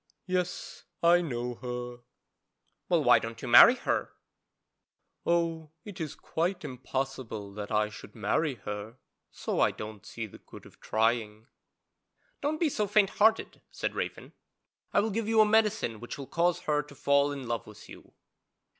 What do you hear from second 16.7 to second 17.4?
to fall